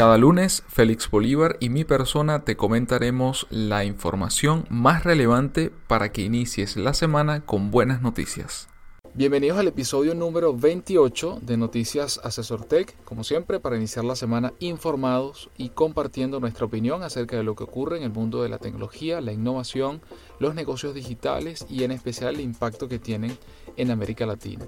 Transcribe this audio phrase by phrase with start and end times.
[0.00, 6.22] Cada lunes, Félix Bolívar y mi persona te comentaremos la información más relevante para que
[6.22, 8.66] inicies la semana con buenas noticias.
[9.12, 14.54] Bienvenidos al episodio número 28 de Noticias Asesor Tech, como siempre para iniciar la semana
[14.58, 18.56] informados y compartiendo nuestra opinión acerca de lo que ocurre en el mundo de la
[18.56, 20.00] tecnología, la innovación,
[20.38, 23.36] los negocios digitales y en especial el impacto que tienen
[23.76, 24.64] en América Latina.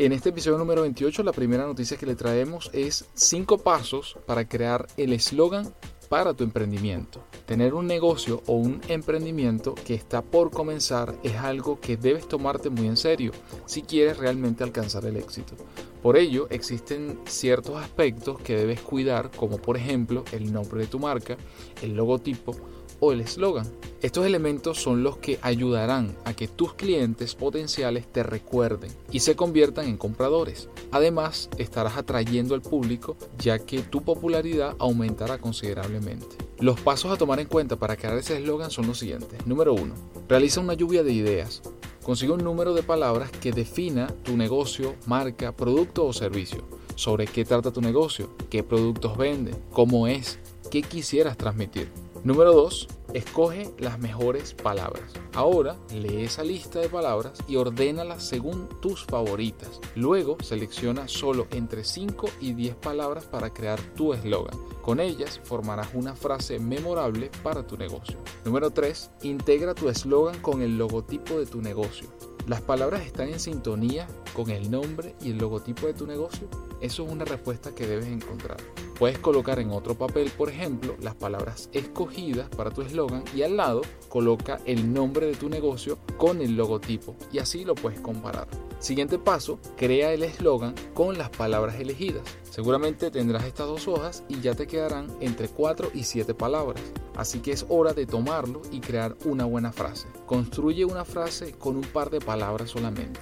[0.00, 4.48] En este episodio número 28 la primera noticia que le traemos es 5 pasos para
[4.48, 5.74] crear el eslogan
[6.08, 7.24] para tu emprendimiento.
[7.46, 12.70] Tener un negocio o un emprendimiento que está por comenzar es algo que debes tomarte
[12.70, 13.32] muy en serio
[13.66, 15.56] si quieres realmente alcanzar el éxito.
[16.02, 20.98] Por ello existen ciertos aspectos que debes cuidar como por ejemplo el nombre de tu
[20.98, 21.36] marca,
[21.82, 22.54] el logotipo,
[23.00, 23.66] o el eslogan.
[24.02, 29.36] Estos elementos son los que ayudarán a que tus clientes potenciales te recuerden y se
[29.36, 30.68] conviertan en compradores.
[30.90, 36.36] Además, estarás atrayendo al público ya que tu popularidad aumentará considerablemente.
[36.60, 39.46] Los pasos a tomar en cuenta para crear ese eslogan son los siguientes.
[39.46, 39.94] Número 1.
[40.28, 41.62] Realiza una lluvia de ideas.
[42.08, 46.64] Consigue un número de palabras que defina tu negocio, marca, producto o servicio.
[46.94, 50.38] Sobre qué trata tu negocio, qué productos vende, cómo es,
[50.70, 51.90] qué quisieras transmitir.
[52.24, 52.88] Número 2.
[53.14, 55.14] Escoge las mejores palabras.
[55.32, 59.80] Ahora lee esa lista de palabras y ordénalas según tus favoritas.
[59.94, 64.58] Luego selecciona solo entre 5 y 10 palabras para crear tu eslogan.
[64.82, 68.18] Con ellas formarás una frase memorable para tu negocio.
[68.44, 69.10] Número 3.
[69.22, 72.08] Integra tu eslogan con el logotipo de tu negocio.
[72.48, 76.48] ¿Las palabras están en sintonía con el nombre y el logotipo de tu negocio?
[76.80, 78.56] Eso es una respuesta que debes encontrar.
[78.98, 83.58] Puedes colocar en otro papel, por ejemplo, las palabras escogidas para tu eslogan y al
[83.58, 88.48] lado coloca el nombre de tu negocio con el logotipo y así lo puedes comparar.
[88.78, 92.22] Siguiente paso, crea el eslogan con las palabras elegidas.
[92.48, 96.82] Seguramente tendrás estas dos hojas y ya te quedarán entre 4 y 7 palabras.
[97.18, 100.08] Así que es hora de tomarlo y crear una buena frase.
[100.24, 103.20] Construye una frase con un par de palabras solamente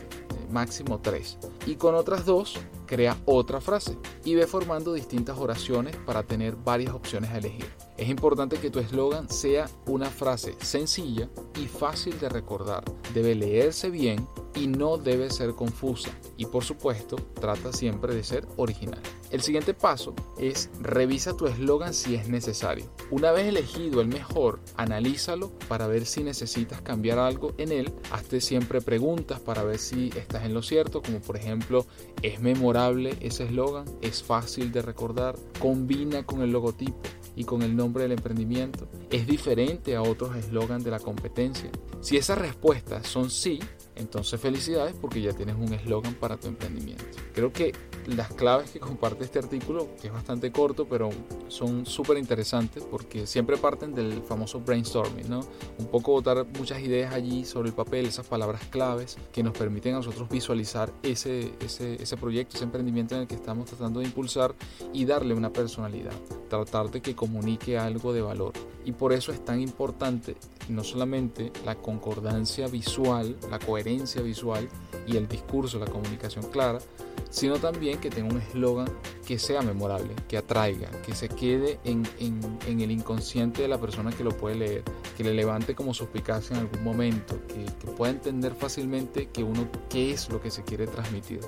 [0.51, 1.39] máximo tres.
[1.67, 6.95] Y con otras dos, crea otra frase y ve formando distintas oraciones para tener varias
[6.95, 7.67] opciones a elegir.
[7.97, 12.85] Es importante que tu eslogan sea una frase sencilla y fácil de recordar.
[13.15, 16.11] Debe leerse bien y no debe ser confusa.
[16.37, 19.01] Y por supuesto, trata siempre de ser original.
[19.31, 22.87] El siguiente paso es revisa tu eslogan si es necesario.
[23.11, 27.93] Una vez elegido el mejor, analízalo para ver si necesitas cambiar algo en él.
[28.13, 31.87] Hazte siempre preguntas para ver si estás en lo cierto, como por ejemplo,
[32.23, 33.87] ¿es memorable ese eslogan?
[34.01, 35.37] ¿Es fácil de recordar?
[35.59, 37.01] ¿Combina con el logotipo?
[37.37, 38.89] y con el nombre del emprendimiento?
[39.11, 41.71] ¿Es diferente a otros eslogans de la competencia?
[42.01, 43.61] Si esas respuestas son sí,
[43.95, 47.05] entonces felicidades porque ya tienes un eslogan para tu emprendimiento.
[47.35, 47.73] Creo que
[48.07, 51.11] las claves que comparte este artículo, que es bastante corto, pero
[51.49, 55.41] son súper interesantes porque siempre parten del famoso brainstorming, ¿no?
[55.79, 59.95] Un poco botar muchas ideas allí sobre el papel, esas palabras claves que nos permiten
[59.95, 64.07] a nosotros visualizar ese, ese, ese proyecto, ese emprendimiento en el que estamos tratando de
[64.07, 64.55] impulsar
[64.93, 66.15] y darle una personalidad,
[66.49, 68.53] tratar de que comunique algo de valor.
[68.85, 70.37] Y por eso es tan importante
[70.69, 74.69] no solamente la concordancia visual, la coherencia visual
[75.07, 76.79] y el discurso, la comunicación clara,
[77.31, 78.89] sino también que tenga un eslogan
[79.27, 82.07] que sea memorable, que atraiga, que se quede en,
[82.67, 84.83] el inconsciente de la persona que lo puede leer,
[85.17, 89.69] que le levante como suspicacia en algún momento, que, que pueda entender fácilmente que uno
[89.89, 91.41] qué es lo que se quiere transmitir.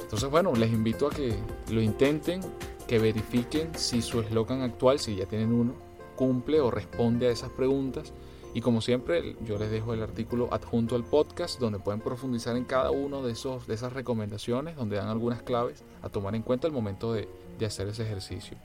[0.00, 1.34] Entonces, bueno, les invito a que
[1.70, 2.40] lo intenten,
[2.86, 5.74] que verifiquen si su eslogan actual, si ya tienen uno,
[6.14, 8.12] cumple o responde a esas preguntas
[8.56, 12.64] y como siempre, yo les dejo el artículo adjunto al podcast donde pueden profundizar en
[12.64, 16.66] cada uno de, esos, de esas recomendaciones, donde dan algunas claves a tomar en cuenta
[16.66, 18.56] al momento de, de hacer ese ejercicio.